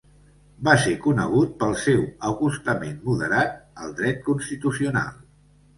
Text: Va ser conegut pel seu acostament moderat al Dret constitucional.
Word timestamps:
Va 0.67 0.71
ser 0.85 0.93
conegut 1.03 1.51
pel 1.59 1.77
seu 1.83 2.01
acostament 2.31 2.99
moderat 3.11 3.57
al 3.85 3.97
Dret 4.03 4.29
constitucional. 4.31 5.19